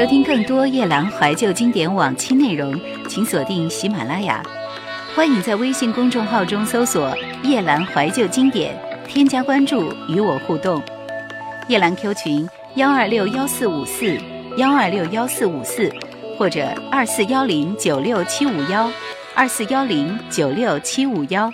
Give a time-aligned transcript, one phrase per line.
[0.00, 2.74] 收听更多夜兰怀旧经典往期内容，
[3.06, 4.42] 请锁定喜马拉雅。
[5.14, 7.14] 欢迎在微信公众号中搜索
[7.44, 8.74] “夜兰怀旧经典”，
[9.06, 10.82] 添加关注与我互动。
[11.68, 14.16] 夜兰 Q 群：幺二六幺四五四
[14.56, 15.92] 幺二六幺四五四，
[16.38, 18.90] 或者二四幺零九六七五幺
[19.34, 21.52] 二四幺零九六七五幺。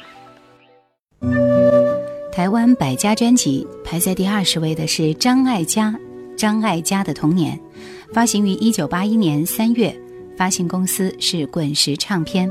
[2.30, 5.92] 台湾百家专辑排在第二十位的是张艾嘉，
[6.36, 7.60] 张艾嘉的童年。
[8.12, 9.94] 发行于一九八一年三月，
[10.36, 12.50] 发行公司是滚石唱片。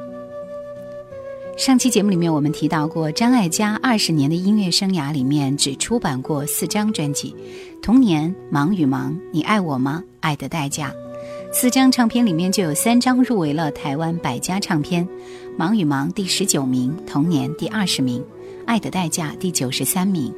[1.57, 7.33] 上期节目里面我们提到过，张艾嘉二十年的音乐生涯里面只出版过四张专辑，
[7.81, 10.89] 《童年》《忙与忙》《你爱我吗》《爱的代价》。
[11.53, 15.07] 四张唱片里面就有三张入围了台湾百家唱片，
[15.57, 18.19] 《忙与忙》第十九名，《童年》第二十名，
[18.65, 20.29] 《爱的代价》第九十三名。《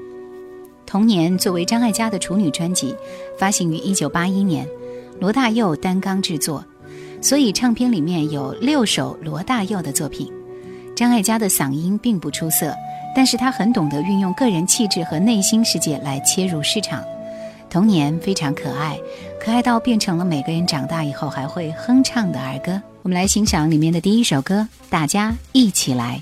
[0.86, 2.96] 童年》作为张艾嘉的处女专辑，
[3.38, 4.66] 发行于一九八一年。
[5.20, 6.64] 罗大佑担纲制作，
[7.22, 10.32] 所以唱片里面有六首罗大佑的作品。
[10.96, 12.74] 张艾嘉的嗓音并不出色，
[13.16, 17.04] 但是他很懂得运用个人气质和内心世界来切入市场。
[17.70, 18.98] 童年非常可爱，
[19.40, 22.81] 可爱到变成了每个人长大以后还会哼唱的儿歌。
[23.02, 26.22] 我们来欣赏里面的第一首歌，大家一起来。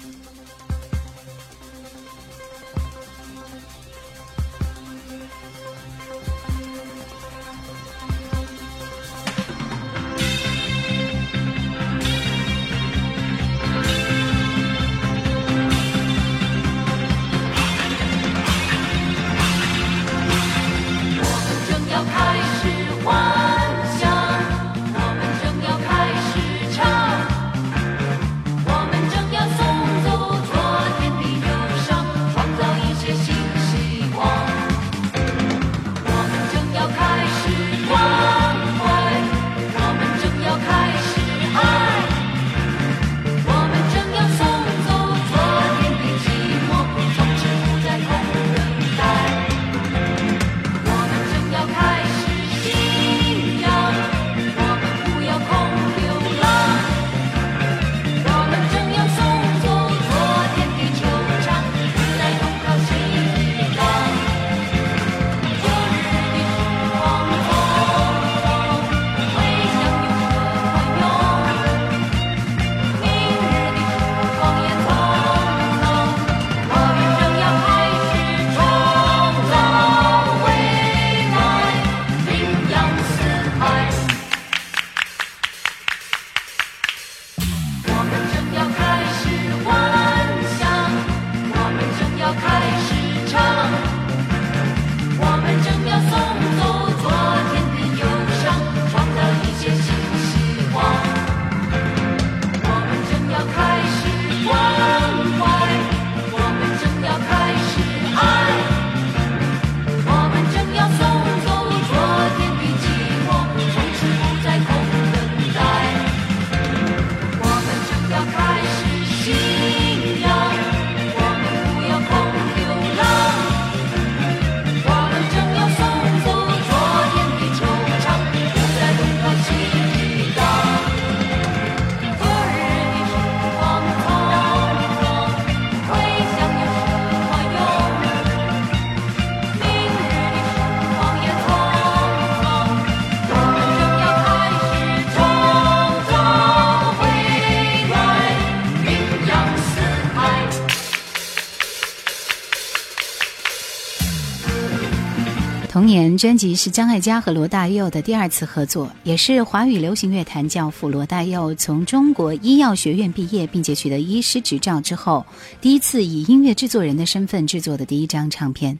[155.86, 165.24] 童年专辑是张艾嘉和罗大佑的第二次合作，也是华语流行乐坛教父罗大佑从中国医药学院毕业并且取得医师执照之后，
[165.62, 168.80] 第一次以音乐制作人的身份制作的第一张唱片。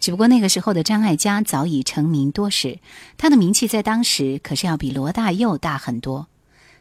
[0.00, 2.78] 只不过那个时候的张艾嘉早已成名多时，
[3.18, 6.28] 他的名气在当时可是要比罗大佑大很多。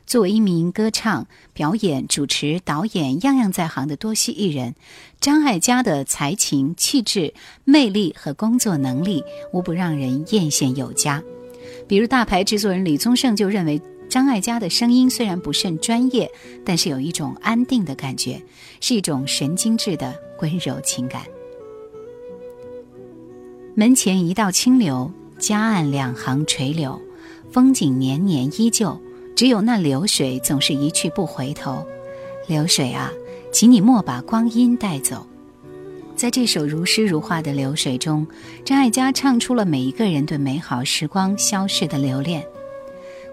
[0.08, 4.74] 作为一名歌唱、表演、主持、导演样样在行的多栖艺人，
[5.20, 7.34] 张艾嘉的才情、气质、
[7.66, 9.22] 魅力和工作能力
[9.52, 11.22] 无不让人艳羡有加。
[11.90, 16.32] 比如大牌制作人李宗盛就认为，张艾嘉的声音虽然不甚专业，
[16.64, 18.42] 但是有一种安定的感觉，
[18.80, 21.24] 是一种神经质的温柔情感。
[23.76, 27.02] 门前一道清流，夹岸两行垂柳，
[27.52, 28.98] 风景年年依旧。
[29.38, 31.86] 只有那流水总是一去不回头，
[32.48, 33.14] 流水啊，
[33.52, 35.28] 请你莫把光阴带走。
[36.16, 38.26] 在这首如诗如画的流水中，
[38.66, 42.44] 张艾嘉唱出了每一个人对美好时光消逝的留恋。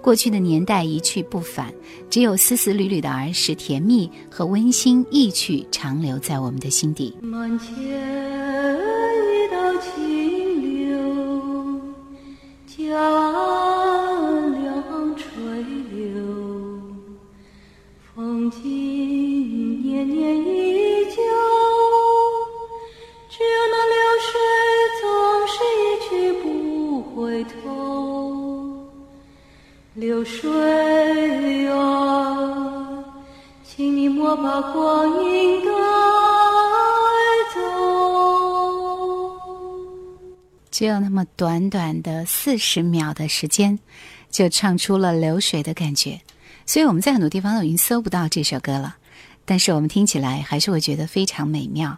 [0.03, 1.73] 过去的年代一去不返，
[2.11, 7.17] 只有丝丝缕缕的儿时甜蜜和温馨意趣长留在我们的心底。
[7.23, 11.01] 门前一道清流，
[12.77, 13.74] 风
[29.95, 33.05] 流水啊，
[33.63, 35.71] 请你莫把光阴带
[37.55, 37.61] 走。
[40.73, 43.79] 只有那么短短的四十秒的时间，
[44.31, 46.21] 就唱出了流水的感觉。
[46.67, 48.97] 所以我们在很多地方都已经搜不到这首歌了，
[49.45, 51.97] 但是我们听起来还是会觉得非常美妙。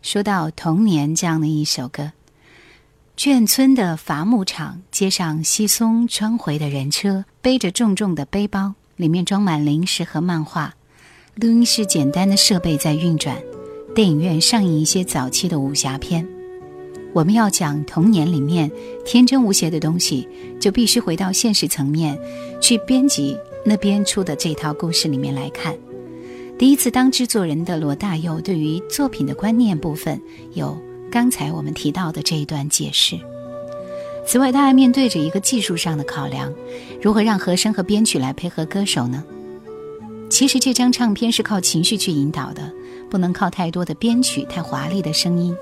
[0.00, 2.12] 说到童年这样的一首歌，
[3.16, 10.74] 眷村的伐木场，街上稀松穿回的人车，背着重重的背包，里面装满零食和漫画，
[11.34, 13.36] 录音室简单的设备在运转，
[13.94, 16.26] 电影院上映一些早期的武侠片。
[17.12, 18.68] 我们要讲童年里面
[19.04, 20.26] 天真无邪的东西，
[20.58, 22.18] 就必须回到现实层面，
[22.62, 25.76] 去编辑那编出的这套故事里面来看。
[26.58, 30.20] 第一次当制作人的罗大佑对于作品的观念部分，
[30.54, 30.76] 有
[31.12, 33.20] 刚才我们提到的这一段解释。
[34.26, 36.50] 此外，他还面对着一个技术上的考量：
[37.02, 39.22] 如何让和声和编曲来配合歌手呢？
[40.30, 42.72] 其实这张唱片是靠情绪去引导的，
[43.10, 45.54] 不能靠太多的编曲、太华丽的声音。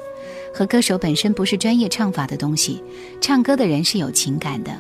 [0.54, 2.80] 和歌手本身不是专业唱法的东西，
[3.20, 4.70] 唱歌的人是有情感的，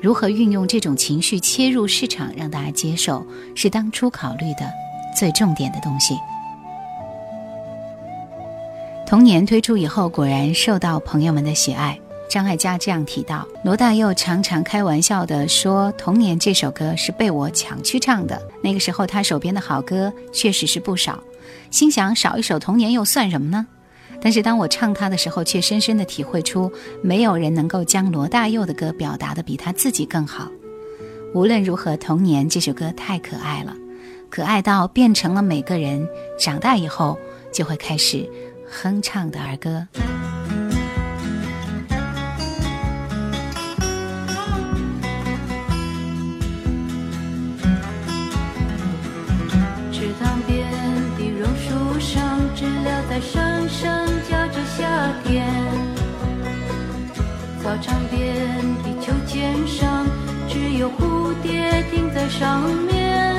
[0.00, 4.72] 如何运用这种情绪切入市场让大家接受，是当初考虑的
[5.14, 6.14] 最重点的东西。
[9.06, 11.98] 童年推出以后，果然受到朋友们的喜爱。
[12.28, 21.22] 张艾嘉这样提到，罗大佑常常开玩笑的说：“童年这首歌是被我抢去唱的。”那个时候他手边的好歌确实是不少，
[21.70, 23.66] 心想少一首童年又算什么呢？
[24.22, 26.72] 但是当我唱它的时候，却深深地体会出，
[27.02, 30.48] 没有人能够将罗大佑的歌表达的比他自己更好。
[31.34, 33.76] 无论如何，《童年》这首歌太可爱了，
[34.30, 36.08] 可爱到变成了每个人
[36.38, 37.18] 长大以后
[37.52, 38.28] 就会开始
[38.82, 39.86] 哼唱的儿歌。
[49.90, 50.66] 池塘边
[51.16, 54.84] 的榕树上，知了在声声叫着夏。
[55.24, 55.46] 天，
[57.62, 58.20] 操场边
[58.82, 60.04] 的秋千上，
[60.48, 63.34] 只有蝴蝶停在上面。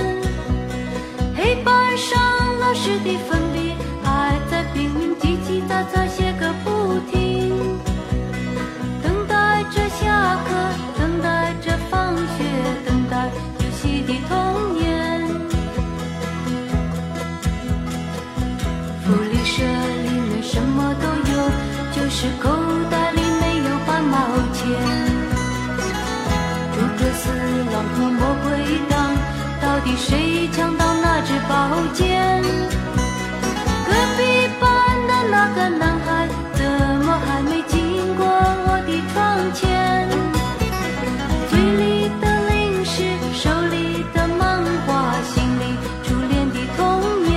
[1.35, 2.19] 黑板上
[2.59, 3.64] 老师的粉笔
[5.75, 7.51] 叽叽喳喳写个不停，
[9.03, 10.55] 等待着下课，
[10.97, 12.45] 等待着放学，
[12.85, 13.29] 等待
[13.59, 15.21] 游戏的童年。
[19.03, 21.35] 福利社里面什么都有。
[21.91, 22.49] 就是口
[22.91, 24.17] 袋里没有半毛
[24.53, 24.63] 钱，
[26.73, 27.29] 诸葛四
[27.71, 28.45] 郎和魔鬼
[28.89, 29.15] 党，
[29.61, 32.43] 到底谁抢到那支宝剑？
[35.47, 36.65] 那个男孩，怎
[37.05, 37.77] 么还没经
[38.15, 40.09] 过我的窗前？
[41.51, 46.81] 嘴里的零食，手里的漫画，心里初恋的童
[47.29, 47.31] 年。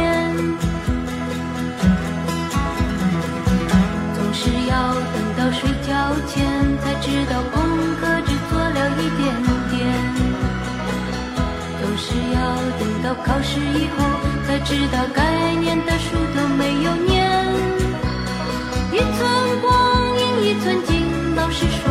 [4.15, 5.93] 总是要等到睡觉。
[6.29, 6.47] 前
[6.81, 7.61] 才知道功
[8.01, 9.37] 课只做了一点
[9.69, 9.77] 点，
[11.79, 12.41] 总是要
[12.81, 14.01] 等到考试以后
[14.47, 17.18] 才知道该念的书都没有念。
[18.99, 21.88] 一寸光阴一寸金，老师说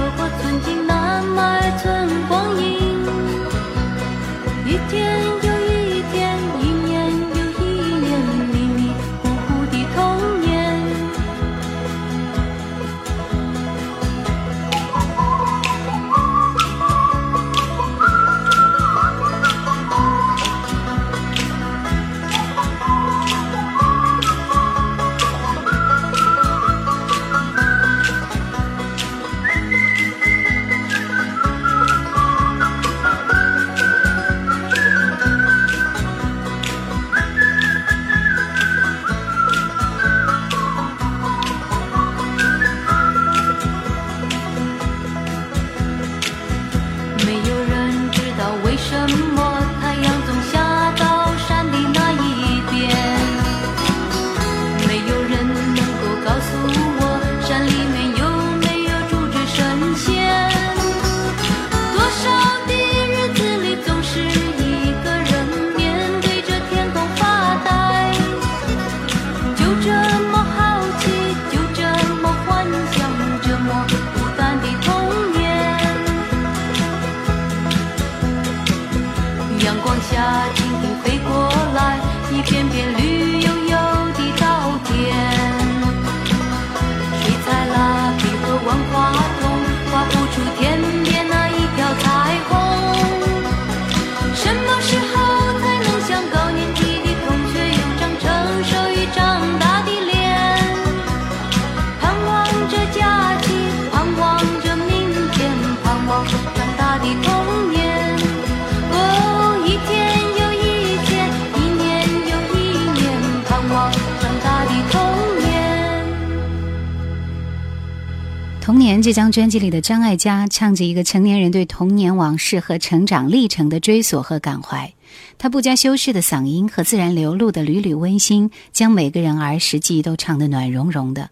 [118.87, 124.93] 年这张专辑里的张艾嘉唱着一个成年人对童年往事和成长历程的追索和感怀。
[125.37, 131.29] 他不加修饰的嗓音和自然流露的缕缕温馨，将每个人儿时记忆都唱得暖融融的。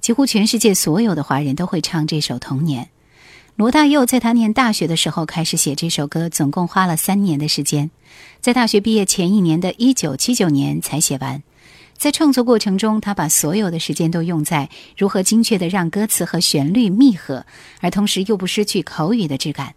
[0.00, 2.84] 几乎全世界所有的华人都会唱这首《童年》。
[3.56, 7.90] 罗大佑在他念大学的时候开始写这首歌，总共花了三年的时间，
[8.40, 11.42] 在大学毕业前一年的一九七九年才写完。
[11.96, 17.44] 在创作过程中，他把所有的时间都用在如何精确地让歌词和旋律密合，
[17.80, 19.74] 而同时又不失去口语的质感。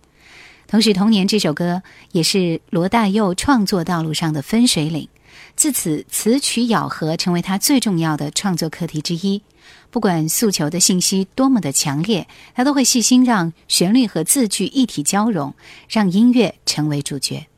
[0.67, 5.07] 同时，《童年》这首歌也是罗大佑创作道路上的分水岭，
[5.55, 9.41] 自此词曲咬合成为他最重要的创作课题之一。
[9.89, 15.55] 不管诉求的信息多么的强烈，他都会细心让旋律和字句一体交融，
[15.89, 17.48] 让音乐成为主角。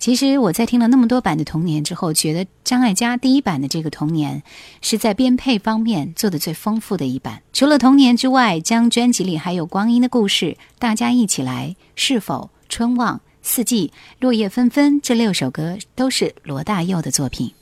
[0.00, 4.42] 其实我在听了那么多版的《童年》之后，觉得张艾嘉第一版的这个《童年》
[4.80, 7.42] 是在编配方面做的最丰富的一版。
[7.52, 10.46] 除了《童年》之外，将专辑里还有《光阴的故事》
[10.78, 12.34] 《大家一起来》《是否》
[12.70, 13.88] 《春望》《四季》
[14.20, 17.52] 《落叶纷纷》这六首歌都是罗大佑的作品。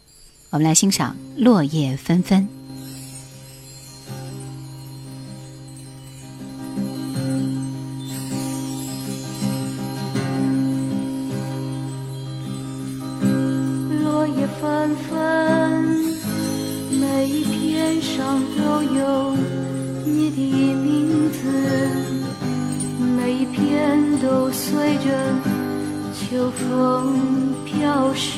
[0.50, 2.48] 我们来欣赏《落叶纷纷》。
[18.16, 19.36] 上都有
[20.06, 20.40] 你的
[20.74, 21.38] 名字，
[23.18, 25.04] 每一片都随着
[26.14, 28.32] 秋风飘逝。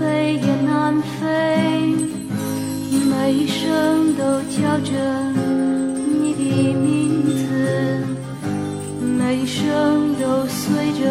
[0.00, 1.28] 北雁南飞，
[3.10, 4.90] 每一声都叫着
[6.22, 6.40] 你的
[6.74, 7.44] 名字。
[9.18, 11.04] 每一声都随着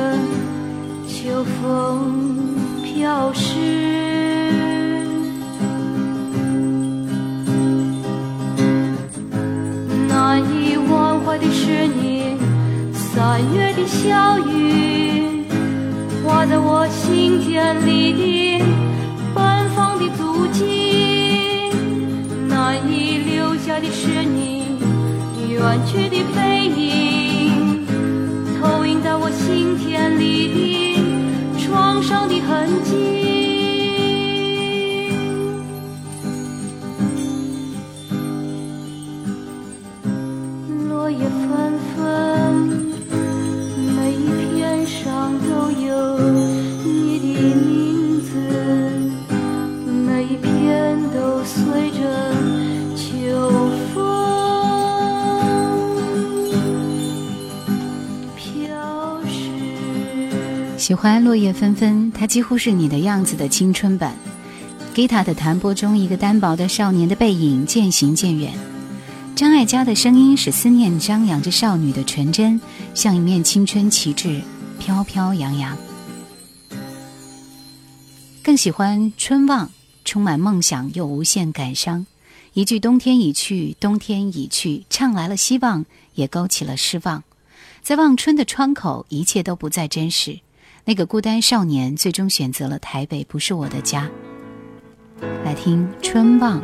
[1.29, 3.53] 秋风飘逝。
[10.07, 12.35] 难以忘怀的是你，
[12.93, 15.45] 三月的小雨，
[16.25, 18.65] 画在我心田里的
[19.35, 21.69] 奔放的足迹。
[22.47, 24.79] 难以留下的是你
[25.47, 26.48] 远去的背
[41.19, 42.55] 叶纷纷，
[43.93, 44.23] 每一
[44.55, 45.85] 片上都有
[46.85, 47.25] 你的
[47.59, 48.31] 名字，
[50.07, 51.99] 每一片都随着
[52.95, 53.03] 秋
[53.93, 53.97] 风。
[58.37, 59.51] 飘逝。
[60.77, 64.13] 喜欢落叶纷纷，它几乎是你的样子的青春版。
[64.93, 68.53] 吉他的弹拨中，一个单薄的少年的背影渐行渐远。
[69.39, 72.59] 张艾嘉的声音使思念张扬着少女的纯真，
[72.93, 74.41] 像一面青春旗帜，
[74.79, 75.77] 飘飘扬扬。
[78.43, 79.67] 更喜欢《春望》，
[80.03, 82.05] 充满梦想又无限感伤。
[82.51, 87.23] 一句“冬天已去，冬天已去”，唱来了希望，也勾起了失望。
[87.81, 90.41] 在望春的窗口，一切都不再真实。
[90.83, 94.09] 那个孤单少年最终选择了台北，不是我的家。
[95.45, 96.59] 来听《春望》。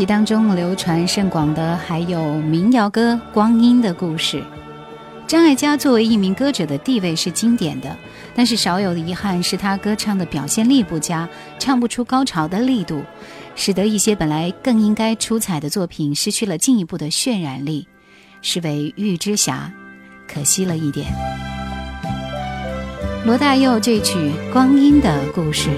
[0.00, 4.38] 辑当中流传甚广的还有民谣歌《光阴的故事》。
[5.26, 7.94] 张艾嘉作为一名歌者的地位是经典的，
[8.34, 13.04] 但是少有的遗憾是他歌唱的表现力不佳，唱不出高潮的力度，
[13.54, 17.86] 使得一些本来更应该出彩的作品失去了进一步的渲染力，
[18.40, 19.70] 是为玉之霞，
[20.26, 21.08] 可惜了一点。
[23.26, 24.16] 罗大佑这曲
[24.50, 25.68] 《光阴的故事》。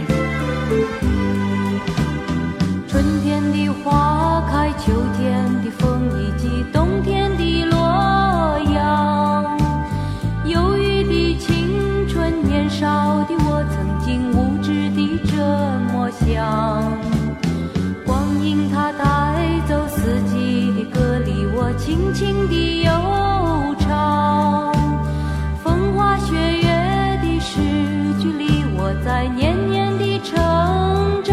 [4.50, 7.78] 开秋天的风以及冬天的洛
[8.72, 9.58] 阳，
[10.44, 12.86] 忧郁的青春，年少
[13.24, 15.36] 的我曾经无知的这
[15.92, 16.92] 么想。
[18.04, 19.04] 光阴它带
[19.66, 22.90] 走四季的歌，里我轻轻地悠
[23.78, 24.72] 唱。
[25.62, 27.60] 风花雪月的诗
[28.20, 31.32] 句里，我在年年的成长。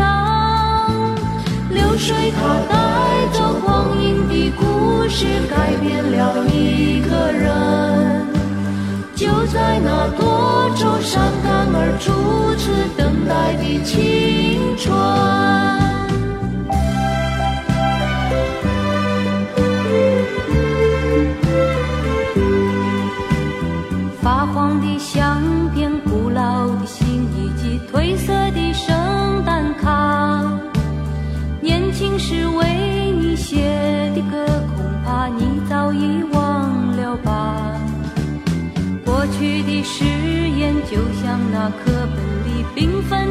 [1.69, 2.88] 流水它
[4.57, 8.27] 故事改变了一个人，
[9.15, 15.88] 就在那多愁善感而初次等待的青春。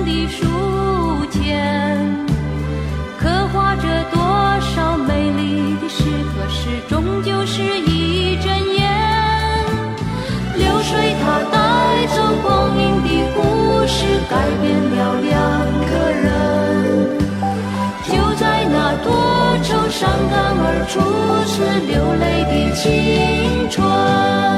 [0.09, 0.40] 的书
[1.31, 1.47] 签，
[3.21, 4.18] 刻画着多
[4.61, 8.88] 少美丽的诗，可是终究是一阵烟。
[10.57, 11.57] 流水它带
[12.16, 15.37] 走光阴的故事，改变了两
[15.90, 15.92] 个
[16.23, 16.27] 人。
[18.09, 19.07] 就在那多
[19.62, 20.99] 愁善感而初。
[21.49, 24.58] 次流泪的青春。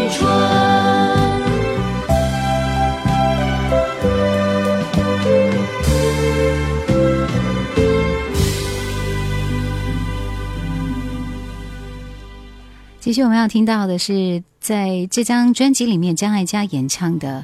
[13.11, 17.43] 继续我们要听到的是在这张专辑里面张艾嘉演唱的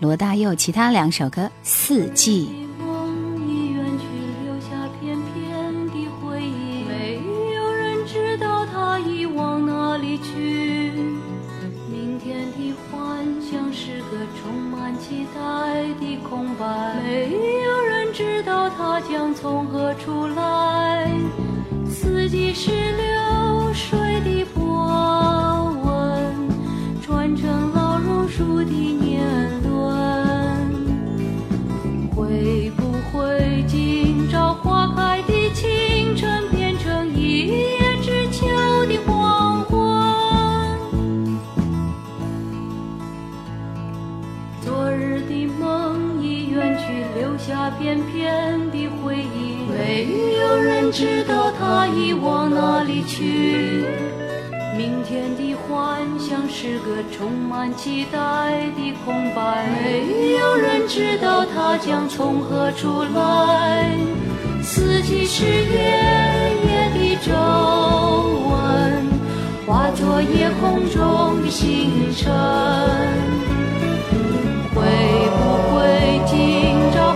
[0.00, 2.46] 罗大佑其他两首歌《四季》。
[57.88, 58.18] 期待
[58.76, 63.90] 的空白，没有人知道它将从何处来。
[64.62, 67.32] 四季是夜夜的皱
[68.50, 69.08] 纹，
[69.66, 72.30] 化作夜空中的星辰。
[74.74, 74.84] 会
[75.32, 75.38] 不
[75.72, 77.14] 会今朝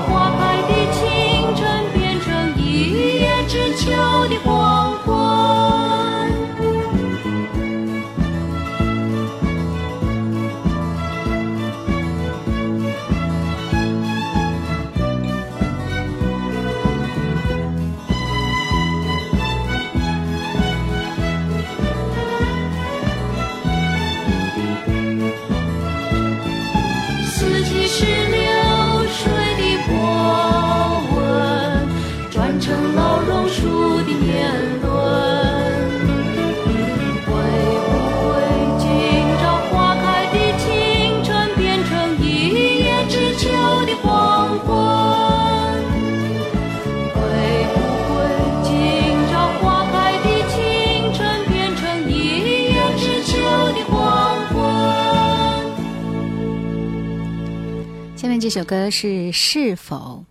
[58.55, 60.23] 首歌是《是否》。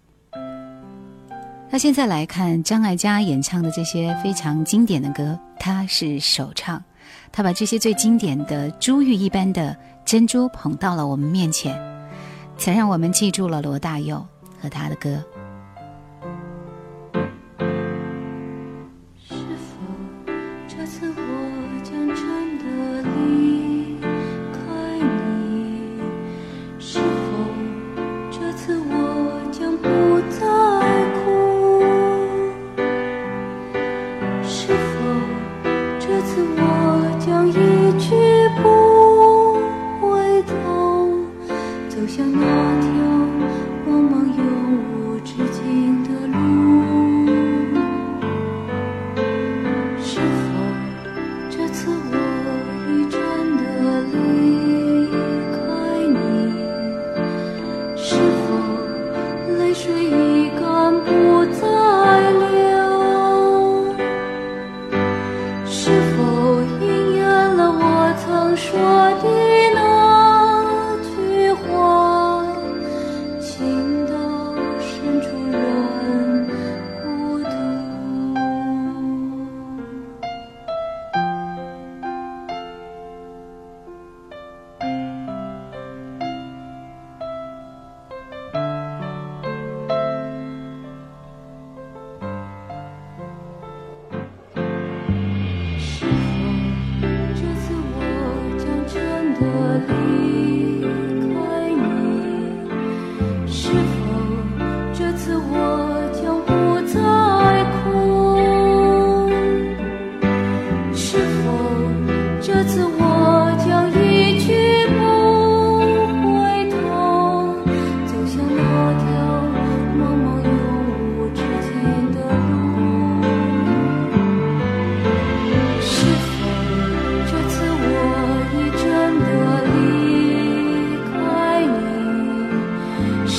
[1.71, 6.79] 那现在来看张艾嘉演唱的这些非常经典的歌，他是首唱，
[7.31, 11.75] 他把这些最经典的珠玉一般的珍珠捧到了我们面前，
[12.59, 14.23] 才让我们记住了罗大佑
[14.61, 15.19] 和他的歌。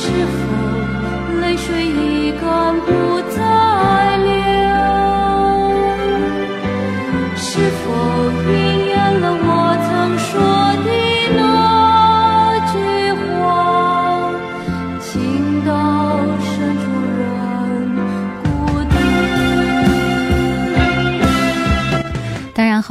[0.03, 2.75] 是否泪水已干？
[2.81, 2.91] 不
[3.31, 3.52] 再。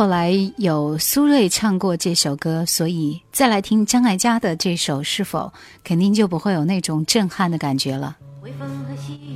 [0.02, 8.18] 后来有苏芮唱过这首歌，所以再来听张艾嘉的这首，是否肯定就不会有那种震撼的感觉了？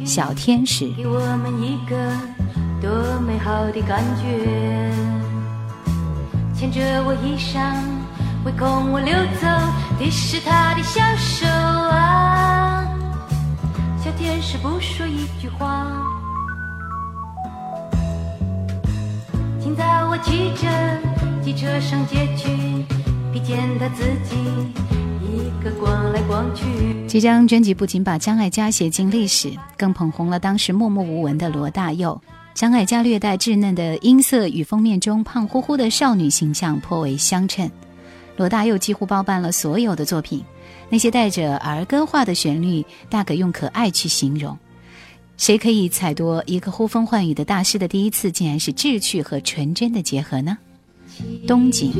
[0.03, 1.95] 小天使，给我们一个
[2.81, 4.25] 多美好的感觉，
[6.57, 7.75] 牵着我衣裳，
[8.43, 9.45] 唯恐我溜走
[9.99, 12.83] 的是他的小手啊。
[14.03, 15.85] 小天使不说一句话，
[19.65, 20.69] 现在我骑着
[21.43, 22.49] 机车上街去，
[23.33, 24.35] 瞥见的自己
[25.19, 26.63] 一个逛来逛去。
[27.07, 32.21] 这张专辑不仅把张艾嘉写进历史，更捧红了当时默默无闻的罗大佑。
[32.53, 37.67] 张艾嘉略带稚嫩的音色与封面中胖乎乎的少女形象颇为相称。
[38.37, 40.43] 罗大佑几乎包办了所有的作品。
[40.89, 44.55] 那些带着儿歌化的旋律，大可用可爱去形容。
[45.37, 50.57] 谁可以采夺一个呼风唤雨的大师的第一次，竟然是志趣和纯真的结合呢？
[51.47, 51.91] 东景。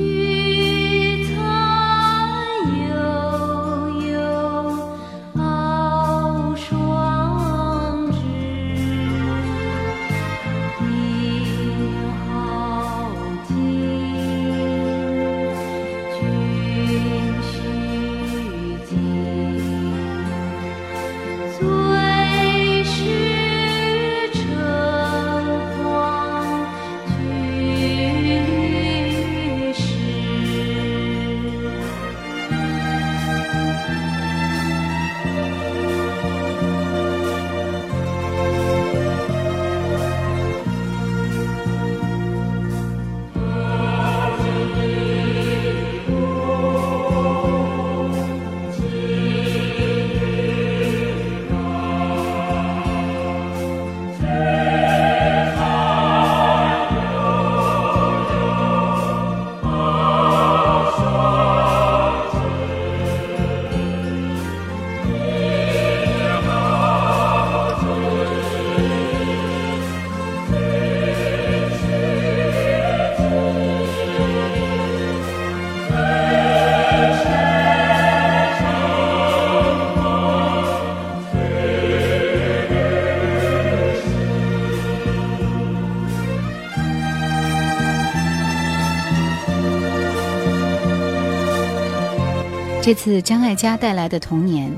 [92.85, 94.71] 这次张艾嘉带来的《童年》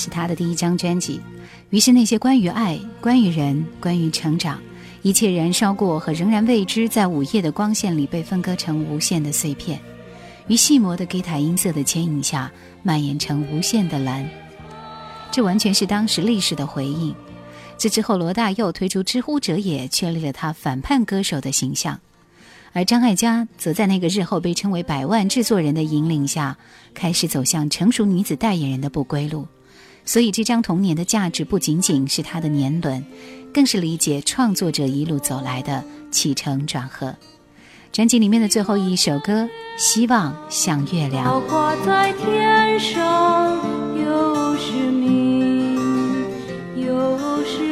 [0.00, 1.20] 是他的第一张专辑，
[1.70, 4.60] 于是那些关于爱、关于人、关于成长，
[5.02, 9.78] 一切燃烧过和仍然未知，在午夜的光线里被分割成无限的碎片，
[10.48, 12.50] 于细磨的吉他音色的牵引下，
[12.82, 14.28] 蔓延成无限的蓝。
[15.30, 17.14] 这完全是当时历史的回应。
[17.78, 22.00] 这之后，罗大佑推出《知乎者也》，确立了他反叛歌手的形象。
[22.72, 26.56] 而张艾嘉则在那个日后被称为“百万制作人”的引领下，
[26.94, 29.46] 开始走向成熟女子代言人的不归路。
[30.04, 33.04] 所以，这张《童年》的价值不仅仅是它的年轮，
[33.52, 37.14] 更是理解创作者一路走来的起承转合。
[37.92, 39.44] 专辑里面的最后一首歌
[39.76, 41.40] 《希望像月亮》。
[41.46, 43.60] 挂在天上，
[43.96, 45.76] 又是明，
[46.74, 47.71] 又是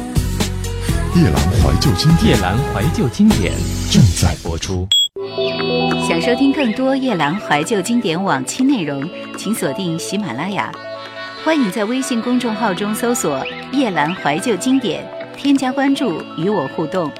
[1.13, 3.51] 夜阑怀旧经典，夜阑怀旧经典
[3.91, 4.87] 正在播出。
[6.07, 9.03] 想收听更多夜阑怀旧经典往期内容，
[9.37, 10.71] 请锁定喜马拉雅。
[11.43, 17.11] 欢迎在微信公众号中搜索“夜阑怀旧经典”，添加关注与我互动。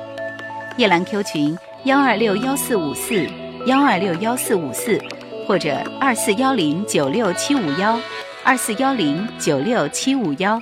[0.77, 3.27] 夜阑 Q 群：幺二六幺四五四
[3.65, 4.97] 幺二六幺四五四，
[5.45, 7.99] 或者二四幺零九六七五幺
[8.45, 10.61] 二四幺零九六七五幺。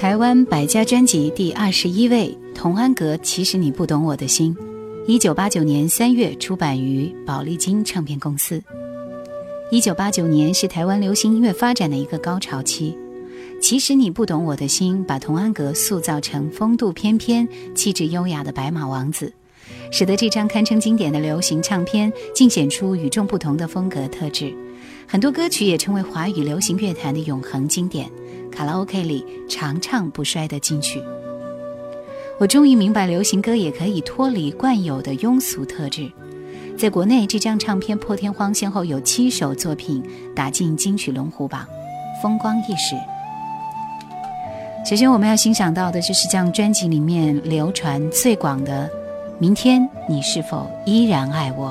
[0.00, 3.18] 台湾百家专辑第二十一位，童安格。
[3.18, 4.56] 其实你不懂我的心，
[5.06, 8.62] 一九八九年三月出版于宝丽金唱片公司。
[9.70, 12.96] 一九八九年是台湾流行音乐发展的一个高潮期。
[13.60, 19.30] 其实你不懂我的心，把童安格塑造成风度翩翩、气质优雅的白马王子，
[19.92, 24.50] 使得这张堪称经典的流行唱片尽显出与众不同的风格特质。
[25.10, 28.08] 很多歌曲也成为华语流行乐坛的永恒经典，
[28.52, 31.02] 卡拉 OK 里常唱不衰的金曲。
[32.38, 36.08] 我终于明白，流行歌也可以脱离惯有的庸俗特质。
[36.78, 40.00] 在国内，这张唱片破天荒，先后有七首作品
[40.32, 41.66] 打进金曲龙虎榜，
[42.22, 42.94] 风光一时。
[44.88, 48.88] 首先，我们要欣赏到的就是这张专辑里面流传最广的
[49.40, 51.70] 《明天你是否依然爱我》。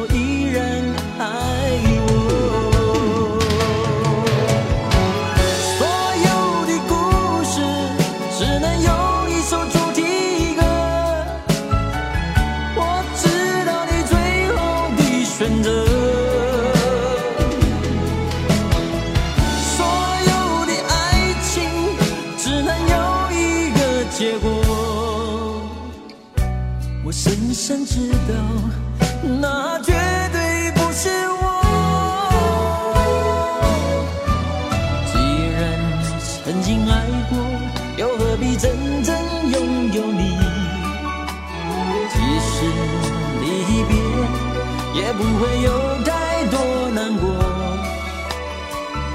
[45.41, 45.69] 会有
[46.03, 47.27] 太多难过。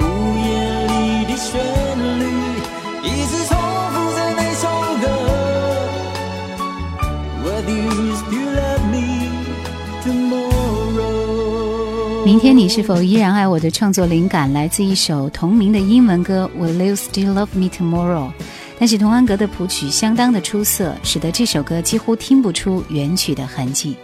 [0.00, 0.02] 午
[0.44, 0.46] 夜
[0.88, 1.54] 里的旋
[2.18, 2.24] 律，
[3.04, 3.56] 一直重
[3.92, 4.66] 复着那首
[5.00, 5.04] 歌。
[7.44, 8.36] What used to
[12.24, 18.30] 明天你是否依然爱我的创作灵感来自一首同名的英文歌《Will You Still Love Me Tomorrow》，
[18.80, 23.96] 但是童安格的谱曲相当的出色，使得这首歌几乎听不出原曲的痕迹。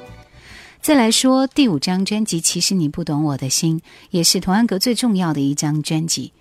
[0.82, 3.78] 再来说第五张专辑《其实你不懂我的心》，
[4.10, 6.32] 也是童安格最重要的一张专辑。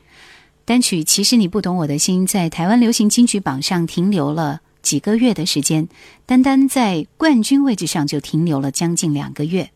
[0.66, 5.88] 单曲《其实你不懂我的心》在台湾流行金曲榜上停留了几个月的时间，
[6.26, 9.70] 单单在冠军位置上就停留了将近两个月。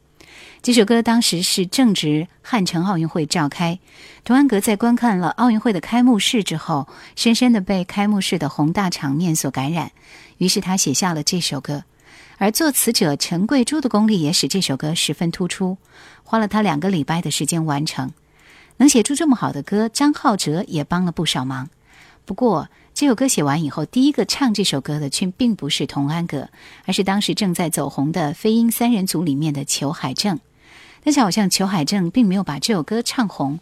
[0.63, 3.77] 这首歌当时是正值汉城奥运会召开，
[4.23, 9.91] 童安格在观看了奥运会的开幕式之后，深深的被开幕式的宏大场面所感染，
[10.39, 11.83] 于是他写下了这首歌。
[12.37, 15.77] 而作词者陈桂珠的功力也使这首歌十分突出，
[16.23, 18.11] 花了他两个礼拜的时间完成。
[18.77, 21.69] 能写出这么好的歌，张浩哲也帮了不少忙。
[22.25, 26.49] 不过，这首歌写完以后，第一个唱这首歌的却并不是童安格，
[26.85, 30.39] 而是当时正在走红的飞鹰三人组里面的裘海正。
[31.03, 33.59] 但是好像裘海正并没有把这首歌唱红，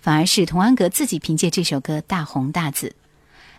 [0.00, 2.94] 反而是童安格自己凭借这首歌大红大紫。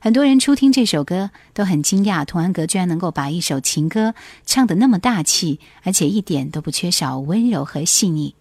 [0.04, 4.16] 很多人初听这首歌都很惊讶，童安格居然能够把一首情歌
[4.48, 8.34] 唱得那么大气，而且一点都不缺少温柔和细腻。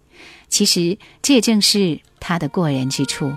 [0.49, 3.31] 其实这也正是他的过人之处。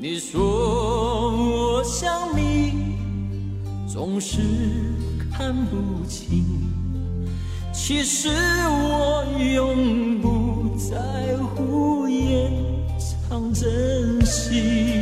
[0.00, 2.94] 你说我想你，
[3.92, 4.38] 总是
[5.32, 6.44] 看不清，
[7.72, 9.24] 其实我
[9.56, 12.52] 永不在乎掩
[13.28, 14.97] 藏真心。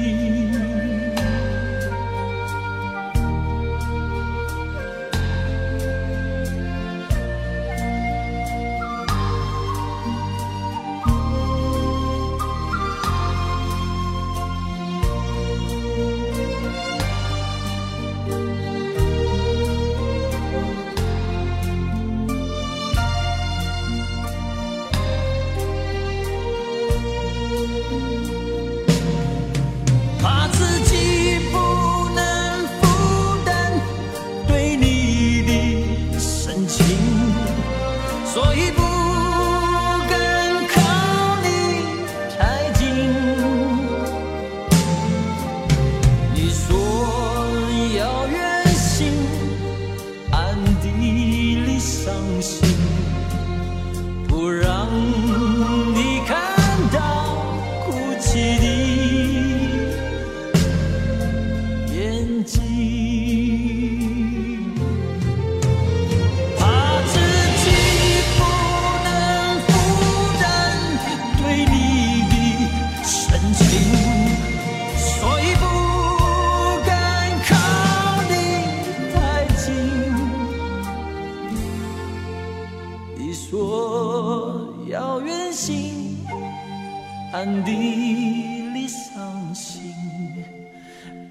[88.74, 89.92] 里伤心。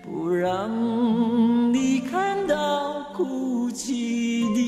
[0.01, 4.61] 不让你看到哭泣的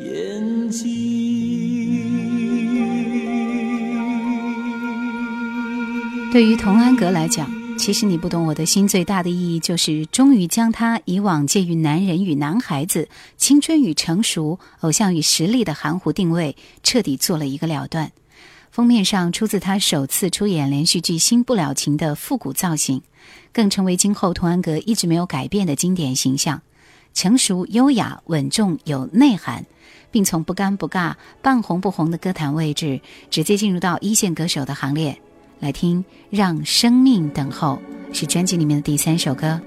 [0.00, 0.94] 眼睛。
[6.32, 13.08] 对于童安格来讲，其实你不懂我的心最大的意义，就是终于将他以往介于男人与男孩子、
[13.38, 18.12] 青春与成熟、偶像与实力的含糊定位，彻底做了一个了断。
[18.76, 23.00] 封面上出自他首次出演连续剧《新不了情》的复古造型，
[23.50, 26.60] 更成为今后童安格一直没有改变的经典形象：
[27.14, 29.64] 成熟、优雅、稳重、有内涵，
[30.10, 33.00] 并从不尴不尬、半红不红的歌坛位置，
[33.30, 35.18] 直接进入到一线歌手的行列。
[35.58, 37.80] 来听《让生命等候》，
[38.14, 39.58] 是专辑里面的第三首歌。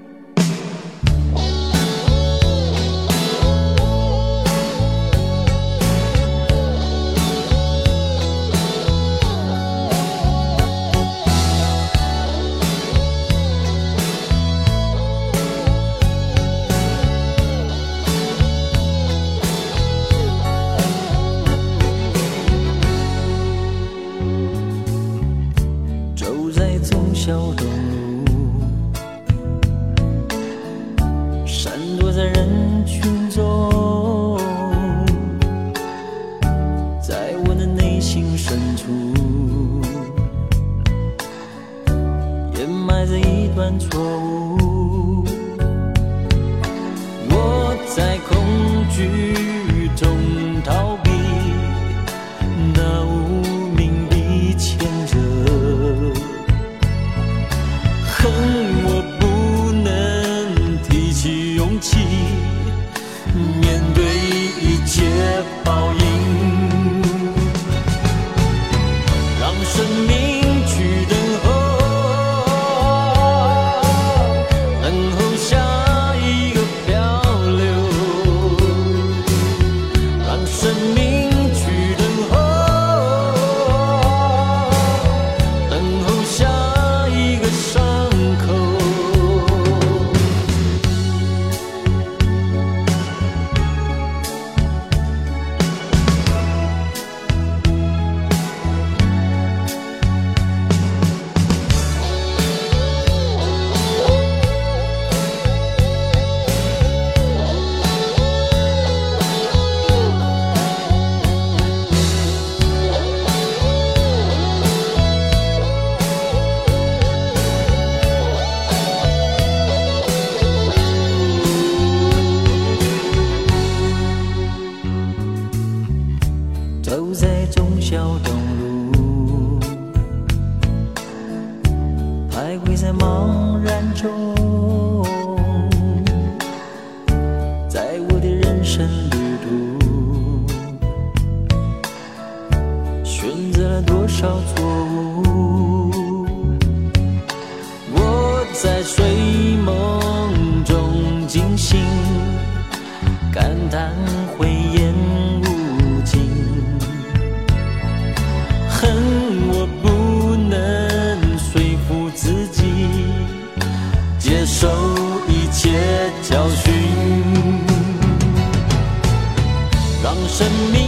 [170.40, 170.79] 让生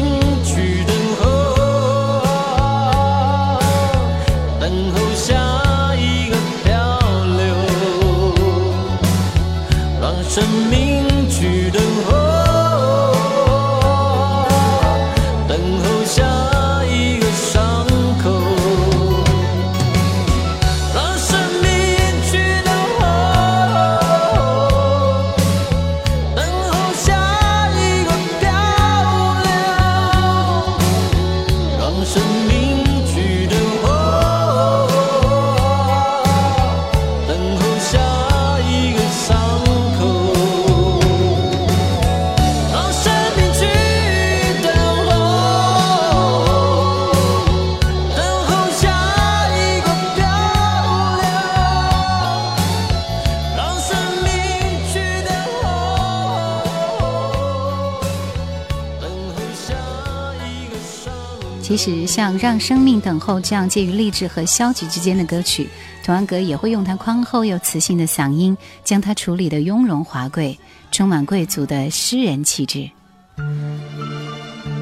[62.12, 65.70] 像《让生命等候》这样介于励志和消极之间的歌曲，
[66.04, 70.60] 童安格也会用他宽厚又磁性的嗓音，将它处理的雍容华贵，
[70.92, 72.92] 充满贵族的诗人气质。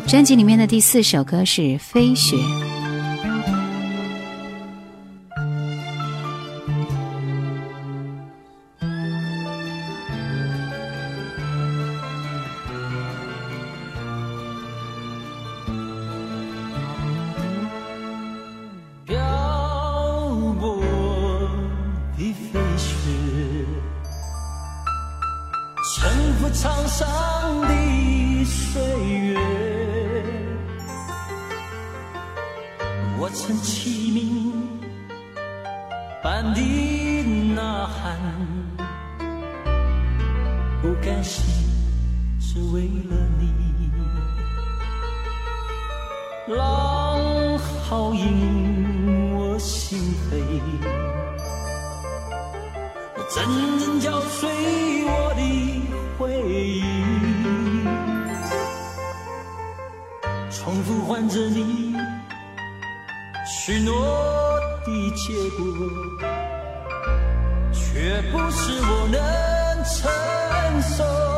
[0.07, 2.35] 专辑里面的第四首歌是《飞雪》。
[26.39, 29.37] 沉浮沧桑的岁月。
[33.19, 34.53] 我曾启明
[36.23, 36.61] 般的
[37.53, 38.17] 呐喊，
[40.81, 41.43] 不甘心
[42.39, 43.49] 只为了你。
[46.47, 50.39] 浪好引我心扉，
[53.29, 53.45] 阵
[53.77, 54.49] 阵搅碎
[55.05, 55.28] 我
[56.41, 56.83] 回忆，
[60.49, 61.95] 重复唤着你
[63.45, 65.65] 许诺的结果，
[67.73, 69.19] 却不是我能
[69.83, 70.09] 承
[70.81, 71.28] 受。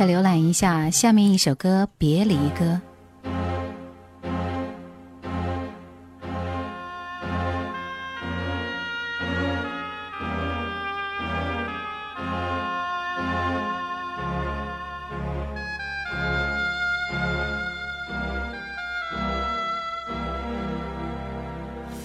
[0.00, 2.64] 再浏览一下下面一首歌《别离歌》。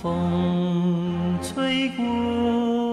[0.02, 2.85] 风吹过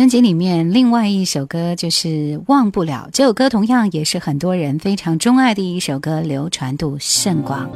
[0.00, 2.08] 专辑里面另外一首歌就是
[2.46, 7.70] 《忘不了》，这首歌同样也是很多人非常钟爱的一首歌，流传度甚广。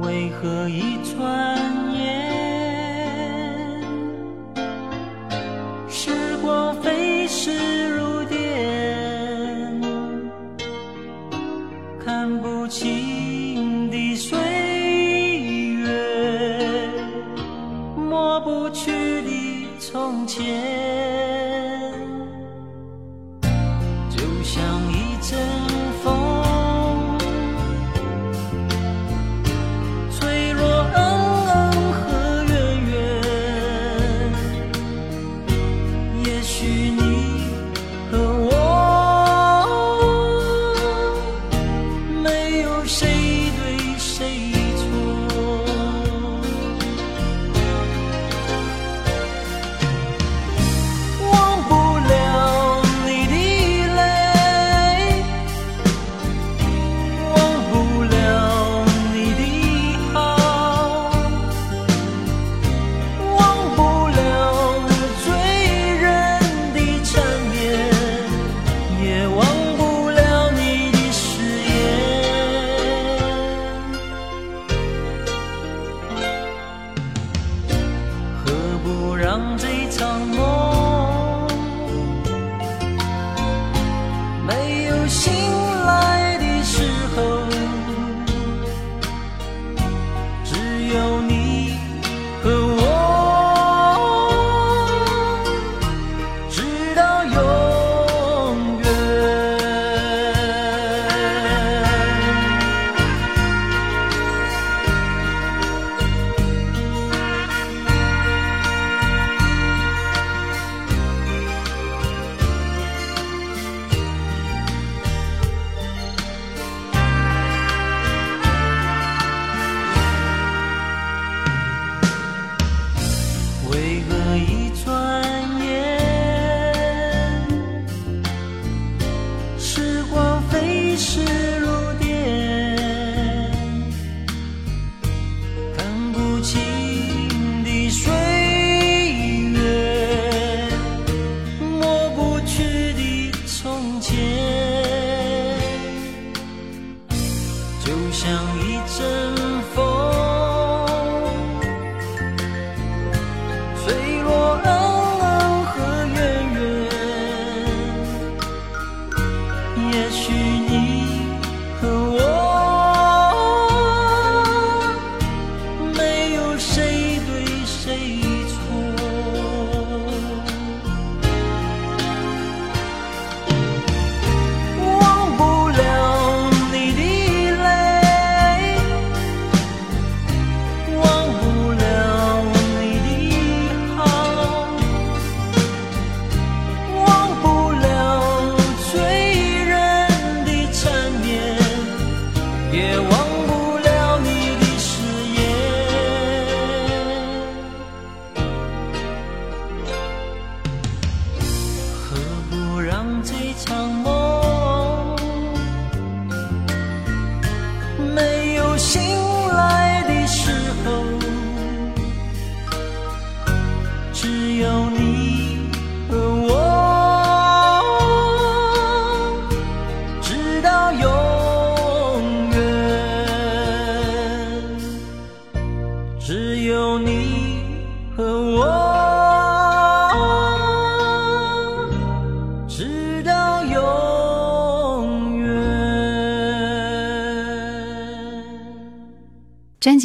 [0.00, 0.96] 为何一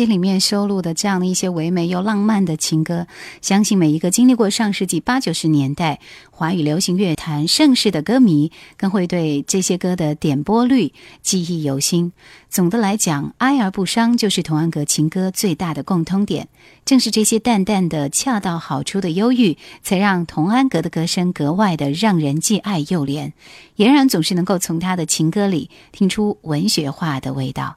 [0.01, 3.05] 辑里面收录的这样的一些唯美又浪漫的情歌，
[3.39, 5.99] 相信每一个经历过上世纪八九十年代
[6.31, 10.91] 华语流行乐坛盛世的歌迷，更会对这些歌的点播率
[11.21, 12.13] 记忆犹新。
[12.49, 16.47] 总的来讲，哀而不伤就是童安格情歌最大的共通点。
[16.83, 23.33] 正是这些淡淡的、恰到好处的忧郁，才让童安格的歌声格外的让人既爱又怜。
[23.77, 27.75] 俨然总是能够从他的情歌里听出文学化的味道。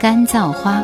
[0.00, 0.80] 干燥花，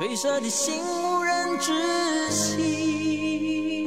[0.00, 3.86] 褪色的心无人知悉，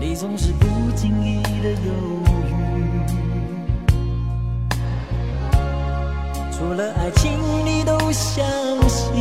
[0.00, 0.66] 你总是不
[0.96, 1.92] 经意的犹
[2.48, 2.54] 豫，
[6.56, 8.42] 除了爱情你都相
[8.88, 9.12] 信，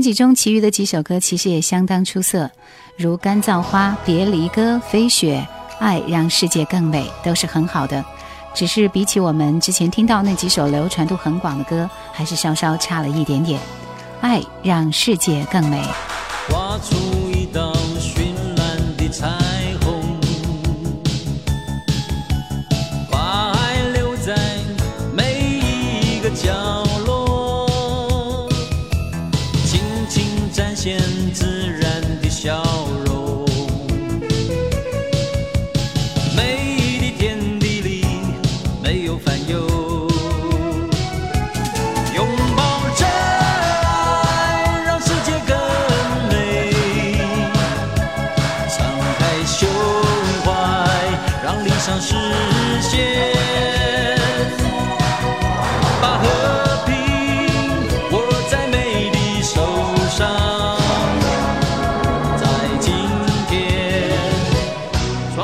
[0.00, 2.50] 专辑中其余的几首歌其实也相当出色，
[2.96, 5.46] 如《干燥花》《别离歌》《飞雪》
[5.78, 8.02] 《爱让世界更美》都是很好的。
[8.54, 13.60] 只是比起我们之前听到那几首流传度很广的歌，还是稍稍差了一点点。
[14.22, 15.84] 爱让世界更美。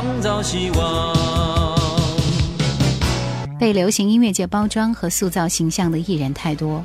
[0.06, 1.16] 创造希望。
[3.58, 6.84] 被流行音乐界包装和塑造形象的艺人太多，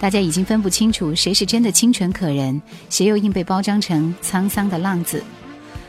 [0.00, 5.22] 大家已经分不清楚谁是真的清纯可人，谁又硬被包装成沧桑的浪子。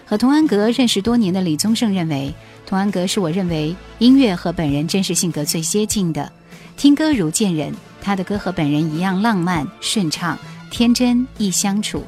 [0.06, 2.34] 和童安格认识多年的李宗盛认为，
[2.66, 6.30] 童安格是我认为音乐和本人真实性格最接近的，
[6.76, 10.38] 听歌如见人，他的歌和本人一样浪漫、顺畅、
[10.70, 12.04] 天真、易相处。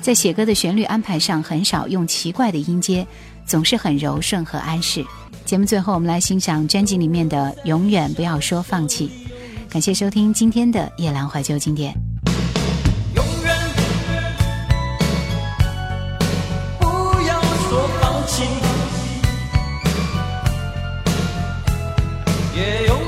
[0.00, 3.04] 在写歌的旋律安排上，很少用奇怪的音阶，
[3.48, 5.04] 总是很柔顺和安适。
[5.44, 9.10] 节目最后，我们来欣赏专辑里面的《永远不要说放弃》。
[9.72, 11.94] 感谢收听今天的夜阑怀旧经典。
[22.54, 23.07] 也永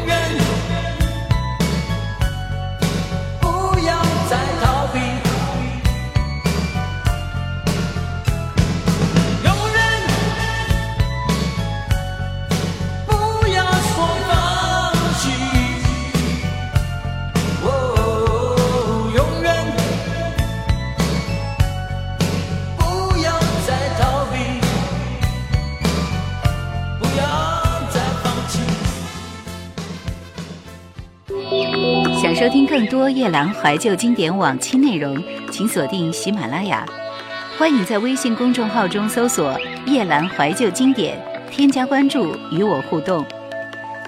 [32.41, 35.23] 收听更多夜兰怀旧经典往期内容，
[35.53, 36.87] 请锁定喜马拉雅。
[37.59, 41.23] 欢迎在微信公众号中搜索“夜兰怀旧经典”，
[41.53, 43.23] 添加关注与我互动。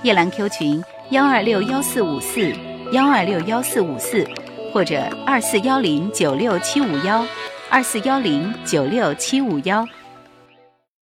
[0.02, 2.50] 夜兰 Q 群幺二六幺四五四
[2.92, 4.26] 幺二六幺四五四，
[4.72, 7.26] 或者二四幺零九六七五幺
[7.68, 9.86] 二四幺零九六七五幺。